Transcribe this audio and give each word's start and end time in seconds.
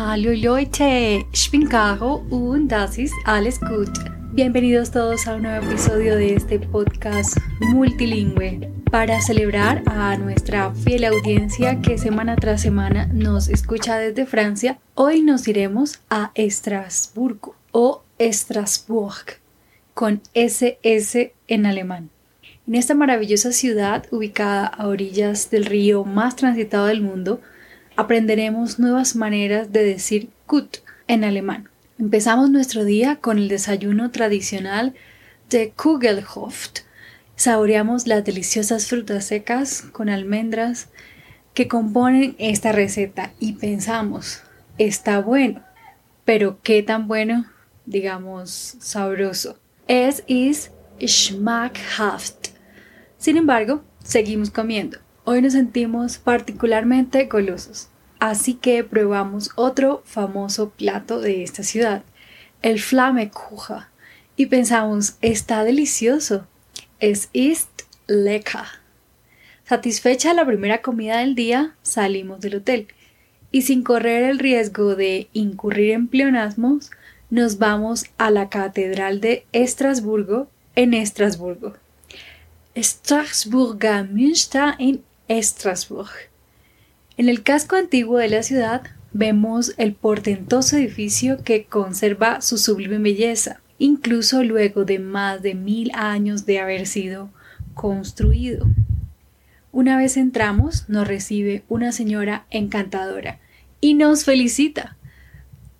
Hallo 0.00 0.30
Leute, 0.32 1.26
ich 1.32 1.50
bin 1.50 1.68
Caro 1.68 2.24
und 2.30 2.68
das 2.68 2.98
ist 2.98 3.16
alles 3.24 3.58
gut. 3.58 3.90
Bienvenidos 4.32 4.92
todos 4.92 5.26
a 5.26 5.34
un 5.34 5.42
nuevo 5.42 5.66
episodio 5.66 6.14
de 6.14 6.36
este 6.36 6.60
podcast 6.60 7.36
multilingüe 7.58 8.70
para 8.92 9.20
celebrar 9.20 9.82
a 9.86 10.16
nuestra 10.16 10.72
fiel 10.72 11.04
audiencia 11.04 11.80
que 11.82 11.98
semana 11.98 12.36
tras 12.36 12.62
semana 12.62 13.08
nos 13.12 13.48
escucha 13.48 13.98
desde 13.98 14.24
Francia. 14.24 14.78
Hoy 14.94 15.22
nos 15.22 15.48
iremos 15.48 15.98
a 16.08 16.30
Estrasburgo 16.36 17.56
o 17.72 18.04
Strasbourg 18.20 19.40
con 19.94 20.22
SS 20.32 21.32
en 21.48 21.66
alemán. 21.66 22.10
En 22.68 22.76
esta 22.76 22.94
maravillosa 22.94 23.50
ciudad 23.50 24.06
ubicada 24.12 24.64
a 24.64 24.86
orillas 24.86 25.50
del 25.50 25.64
río 25.64 26.04
más 26.04 26.36
transitado 26.36 26.86
del 26.86 27.02
mundo, 27.02 27.40
aprenderemos 27.98 28.78
nuevas 28.78 29.16
maneras 29.16 29.72
de 29.72 29.82
decir 29.82 30.30
gut 30.46 30.76
en 31.08 31.24
alemán. 31.24 31.68
Empezamos 31.98 32.48
nuestro 32.48 32.84
día 32.84 33.16
con 33.16 33.38
el 33.38 33.48
desayuno 33.48 34.12
tradicional 34.12 34.94
de 35.50 35.72
Kugelhof. 35.72 36.68
Saboreamos 37.34 38.06
las 38.06 38.24
deliciosas 38.24 38.86
frutas 38.86 39.24
secas 39.24 39.82
con 39.90 40.10
almendras 40.10 40.90
que 41.54 41.66
componen 41.66 42.36
esta 42.38 42.70
receta 42.70 43.32
y 43.40 43.54
pensamos, 43.54 44.42
está 44.78 45.20
bueno, 45.20 45.64
pero 46.24 46.60
¿qué 46.62 46.84
tan 46.84 47.08
bueno? 47.08 47.46
Digamos, 47.84 48.76
sabroso. 48.78 49.58
Es 49.88 50.22
is 50.28 50.70
schmackhaft. 51.04 52.50
Sin 53.16 53.36
embargo, 53.36 53.82
seguimos 54.04 54.50
comiendo. 54.50 54.98
Hoy 55.30 55.42
nos 55.42 55.52
sentimos 55.52 56.16
particularmente 56.16 57.26
golosos, 57.26 57.90
así 58.18 58.54
que 58.54 58.82
probamos 58.82 59.50
otro 59.56 60.02
famoso 60.06 60.70
plato 60.70 61.20
de 61.20 61.42
esta 61.42 61.62
ciudad, 61.62 62.02
el 62.62 62.80
Flammekuchen, 62.80 63.82
y 64.36 64.46
pensamos, 64.46 65.18
está 65.20 65.64
delicioso, 65.64 66.46
es 66.98 67.28
ist 67.34 67.68
lecker. 68.06 68.64
Satisfecha 69.64 70.32
la 70.32 70.46
primera 70.46 70.80
comida 70.80 71.18
del 71.18 71.34
día, 71.34 71.74
salimos 71.82 72.40
del 72.40 72.54
hotel 72.54 72.88
y 73.52 73.60
sin 73.60 73.82
correr 73.82 74.30
el 74.30 74.38
riesgo 74.38 74.96
de 74.96 75.28
incurrir 75.34 75.90
en 75.90 76.08
pleonasmos, 76.08 76.90
nos 77.28 77.58
vamos 77.58 78.06
a 78.16 78.30
la 78.30 78.48
Catedral 78.48 79.20
de 79.20 79.44
Estrasburgo 79.52 80.48
en 80.74 80.94
Estrasburgo. 80.94 81.74
Strasburger 82.74 84.08
en 84.78 85.02
En 87.18 87.28
el 87.28 87.42
casco 87.42 87.76
antiguo 87.76 88.16
de 88.16 88.30
la 88.30 88.42
ciudad 88.42 88.82
vemos 89.12 89.74
el 89.76 89.92
portentoso 89.92 90.78
edificio 90.78 91.42
que 91.44 91.66
conserva 91.66 92.40
su 92.40 92.56
sublime 92.56 92.98
belleza, 92.98 93.60
incluso 93.78 94.42
luego 94.42 94.86
de 94.86 94.98
más 94.98 95.42
de 95.42 95.54
mil 95.54 95.90
años 95.92 96.46
de 96.46 96.60
haber 96.60 96.86
sido 96.86 97.28
construido. 97.74 98.66
Una 99.70 99.98
vez 99.98 100.16
entramos, 100.16 100.88
nos 100.88 101.06
recibe 101.06 101.62
una 101.68 101.92
señora 101.92 102.46
encantadora 102.48 103.38
y 103.82 103.92
nos 103.94 104.24
felicita 104.24 104.96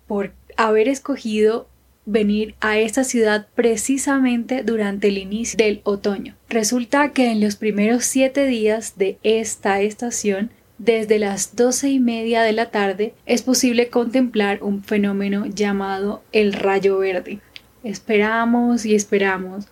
por 0.07 0.31
haber 0.57 0.87
escogido 0.87 1.67
venir 2.05 2.55
a 2.59 2.77
esta 2.77 3.03
ciudad 3.03 3.47
precisamente 3.55 4.63
durante 4.63 5.09
el 5.09 5.17
inicio 5.17 5.57
del 5.57 5.81
otoño. 5.83 6.35
Resulta 6.49 7.11
que 7.11 7.31
en 7.31 7.41
los 7.41 7.55
primeros 7.55 8.05
siete 8.05 8.45
días 8.47 8.97
de 8.97 9.17
esta 9.23 9.81
estación, 9.81 10.51
desde 10.77 11.19
las 11.19 11.55
doce 11.55 11.89
y 11.89 11.99
media 11.99 12.41
de 12.41 12.53
la 12.53 12.71
tarde, 12.71 13.13
es 13.25 13.41
posible 13.41 13.89
contemplar 13.89 14.63
un 14.63 14.83
fenómeno 14.83 15.45
llamado 15.45 16.23
el 16.31 16.53
rayo 16.53 16.97
verde. 16.97 17.39
Esperamos 17.83 18.85
y 18.85 18.95
esperamos, 18.95 19.67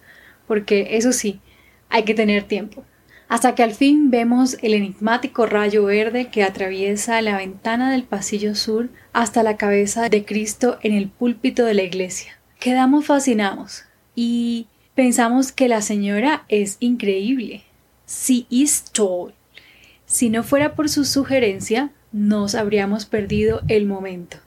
porque 0.47 0.89
eso 0.91 1.13
sí, 1.13 1.39
hay 1.89 2.03
que 2.03 2.13
tener 2.13 2.43
tiempo. 2.43 2.83
Hasta 3.29 3.55
que 3.55 3.63
al 3.63 3.73
fin 3.73 4.09
vemos 4.09 4.57
el 4.61 4.73
enigmático 4.73 5.45
rayo 5.45 5.83
verde 5.83 6.29
que 6.29 6.43
atraviesa 6.43 7.21
la 7.21 7.37
ventana 7.37 7.91
del 7.91 8.03
pasillo 8.03 8.55
sur 8.55 8.89
hasta 9.11 9.43
la 9.43 9.57
cabeza 9.57 10.07
de 10.07 10.23
Cristo 10.23 10.77
en 10.81 10.93
el 10.93 11.09
púlpito 11.09 11.65
de 11.65 11.73
la 11.73 11.83
iglesia. 11.83 12.39
Quedamos 12.59 13.05
fascinados 13.05 13.83
y 14.15 14.67
pensamos 14.95 15.51
que 15.51 15.67
la 15.67 15.81
señora 15.81 16.45
es 16.47 16.77
increíble. 16.79 17.63
Si 18.05 18.47
is 18.49 18.85
tall. 18.85 19.33
Si 20.05 20.29
no 20.29 20.43
fuera 20.43 20.73
por 20.73 20.87
su 20.87 21.03
sugerencia, 21.03 21.91
nos 22.13 22.55
habríamos 22.55 23.05
perdido 23.05 23.61
el 23.67 23.85
momento. 23.85 24.37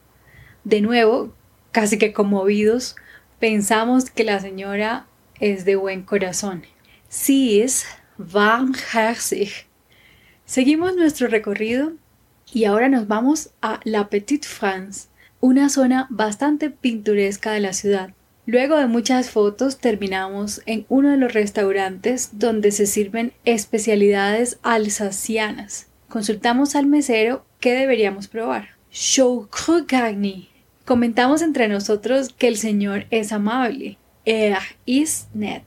De 0.64 0.80
nuevo, 0.80 1.34
casi 1.70 1.98
que 1.98 2.14
conmovidos, 2.14 2.96
pensamos 3.38 4.10
que 4.10 4.24
la 4.24 4.40
señora 4.40 5.06
es 5.38 5.66
de 5.66 5.76
buen 5.76 6.02
corazón. 6.02 6.64
Si 7.08 7.60
is 7.60 7.84
warmherzig. 8.32 9.50
Seguimos 10.44 10.96
nuestro 10.96 11.28
recorrido 11.28 11.92
y 12.52 12.64
ahora 12.64 12.88
nos 12.88 13.08
vamos 13.08 13.50
a 13.62 13.80
La 13.84 14.08
Petite 14.08 14.46
France, 14.46 15.08
una 15.40 15.68
zona 15.68 16.06
bastante 16.10 16.70
pintoresca 16.70 17.52
de 17.52 17.60
la 17.60 17.72
ciudad. 17.72 18.10
Luego 18.46 18.76
de 18.76 18.86
muchas 18.86 19.30
fotos 19.30 19.78
terminamos 19.78 20.62
en 20.66 20.84
uno 20.88 21.10
de 21.10 21.16
los 21.16 21.32
restaurantes 21.32 22.30
donde 22.32 22.72
se 22.72 22.86
sirven 22.86 23.32
especialidades 23.44 24.58
alsacianas. 24.62 25.86
Consultamos 26.08 26.74
al 26.74 26.86
mesero 26.86 27.44
qué 27.60 27.74
deberíamos 27.74 28.26
probar. 28.26 28.70
Garni. 29.86 30.48
Comentamos 30.84 31.42
entre 31.42 31.68
nosotros 31.68 32.30
que 32.36 32.48
el 32.48 32.56
señor 32.56 33.06
es 33.10 33.30
amable. 33.30 33.98
Er 34.24 34.58
ist 34.86 35.32
nett. 35.34 35.64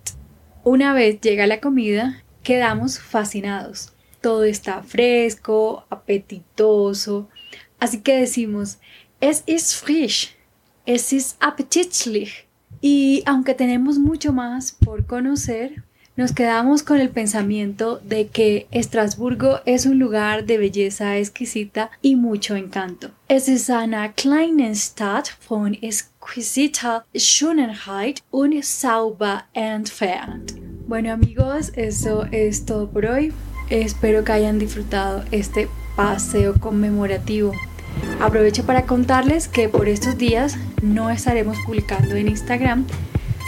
Una 0.65 0.93
vez 0.93 1.21
llega 1.21 1.47
la 1.47 1.61
comida, 1.61 2.22
quedamos 2.43 2.99
fascinados. 2.99 3.91
Todo 4.21 4.43
está 4.43 4.83
fresco, 4.83 5.85
apetitoso, 5.89 7.27
así 7.79 8.01
que 8.01 8.17
decimos, 8.17 8.77
es 9.19 9.43
ist 9.45 9.75
frisch, 9.75 10.35
es 10.85 11.11
ist 11.11 11.35
appetitlich. 11.39 12.45
Y 12.81 13.23
aunque 13.25 13.53
tenemos 13.53 13.97
mucho 13.97 14.33
más 14.33 14.73
por 14.73 15.05
conocer, 15.05 15.83
nos 16.15 16.31
quedamos 16.31 16.83
con 16.83 16.99
el 16.99 17.09
pensamiento 17.09 17.99
de 18.03 18.27
que 18.27 18.67
Estrasburgo 18.71 19.61
es 19.65 19.85
un 19.85 19.97
lugar 19.97 20.45
de 20.45 20.57
belleza 20.57 21.17
exquisita 21.17 21.89
y 22.01 22.15
mucho 22.15 22.55
encanto. 22.55 23.09
Es 23.27 23.47
ist 23.47 23.69
eine 23.69 24.13
kleine 24.15 24.75
Stadt 24.75 25.29
von 25.47 25.73
exquisiter 25.81 27.03
Schönheit 27.15 28.21
und 28.29 28.63
sauber 28.63 29.45
entfernt. 29.53 30.53
Bueno 30.93 31.11
amigos, 31.11 31.71
eso 31.75 32.27
es 32.31 32.65
todo 32.65 32.87
por 32.87 33.07
hoy. 33.07 33.33
Espero 33.71 34.23
que 34.23 34.31
hayan 34.31 34.59
disfrutado 34.59 35.23
este 35.31 35.67
paseo 35.95 36.53
conmemorativo. 36.59 37.51
Aprovecho 38.21 38.63
para 38.63 38.83
contarles 38.83 39.47
que 39.47 39.69
por 39.69 39.87
estos 39.89 40.19
días 40.19 40.55
no 40.83 41.09
estaremos 41.09 41.57
publicando 41.65 42.15
en 42.15 42.27
Instagram. 42.27 42.85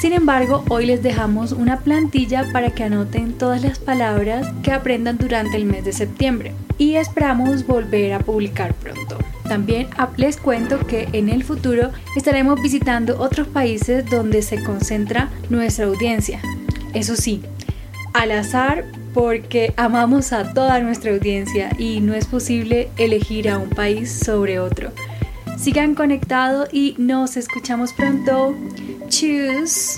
Sin 0.02 0.14
embargo, 0.14 0.64
hoy 0.70 0.88
les 0.88 1.04
dejamos 1.04 1.52
una 1.52 1.82
plantilla 1.82 2.52
para 2.52 2.72
que 2.72 2.84
anoten 2.84 3.34
todas 3.34 3.62
las 3.62 3.78
palabras 3.78 4.52
que 4.64 4.72
aprendan 4.72 5.20
durante 5.20 5.56
el 5.56 5.66
mes 5.66 5.86
de 5.86 5.94
septiembre 5.94 6.52
y 6.80 6.96
esperamos 6.96 7.68
volver 7.68 8.14
a 8.14 8.20
publicar 8.22 8.74
pronto. 8.74 9.20
También 9.48 9.90
les 10.18 10.38
cuento 10.38 10.80
que 10.88 11.10
en 11.14 11.30
el 11.30 11.44
futuro 11.44 11.92
estaremos 12.16 12.60
visitando 12.60 13.20
otros 13.22 13.48
países 13.48 14.04
donde 14.10 14.42
se 14.42 14.64
concentra 14.64 15.30
nuestra 15.52 15.86
audiencia. 15.86 16.42
Eso 16.96 17.16
sí, 17.16 17.42
al 18.14 18.32
azar 18.32 18.86
porque 19.14 19.74
amamos 19.78 20.34
a 20.34 20.54
toda 20.54 20.80
nuestra 20.80 21.12
audiencia 21.12 21.70
y 21.78 22.00
no 22.00 22.14
es 22.14 22.26
posible 22.26 22.90
elegir 22.98 23.50
a 23.50 23.58
un 23.58 23.70
país 23.70 24.12
sobre 24.12 24.60
otro. 24.60 24.92
Sigan 25.58 25.94
conectados 25.94 26.70
y 26.72 26.96
nos 26.98 27.38
escuchamos 27.38 27.94
pronto. 27.94 28.56
Tschüss. 29.10 29.98